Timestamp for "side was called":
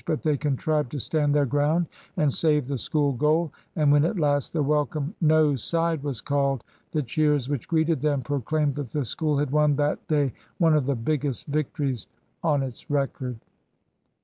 5.55-6.63